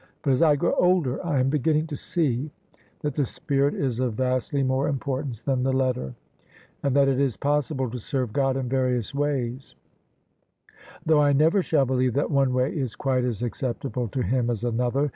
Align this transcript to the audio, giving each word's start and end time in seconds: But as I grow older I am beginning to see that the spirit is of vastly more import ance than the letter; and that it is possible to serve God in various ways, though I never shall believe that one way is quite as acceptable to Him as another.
But 0.23 0.31
as 0.31 0.41
I 0.41 0.55
grow 0.55 0.73
older 0.79 1.23
I 1.23 1.39
am 1.39 1.51
beginning 1.51 1.85
to 1.85 1.95
see 1.95 2.49
that 3.01 3.13
the 3.13 3.23
spirit 3.23 3.75
is 3.75 3.99
of 3.99 4.15
vastly 4.15 4.63
more 4.63 4.87
import 4.87 5.25
ance 5.27 5.41
than 5.41 5.61
the 5.61 5.71
letter; 5.71 6.15
and 6.81 6.95
that 6.95 7.07
it 7.07 7.19
is 7.19 7.37
possible 7.37 7.87
to 7.87 7.99
serve 7.99 8.33
God 8.33 8.57
in 8.57 8.67
various 8.67 9.13
ways, 9.13 9.75
though 11.05 11.21
I 11.21 11.33
never 11.33 11.61
shall 11.61 11.85
believe 11.85 12.15
that 12.15 12.31
one 12.31 12.51
way 12.51 12.71
is 12.75 12.95
quite 12.95 13.23
as 13.25 13.43
acceptable 13.43 14.07
to 14.07 14.23
Him 14.23 14.49
as 14.49 14.63
another. 14.63 15.07